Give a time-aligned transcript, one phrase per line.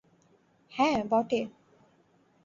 [0.71, 1.41] হ্যাঁ, বটে!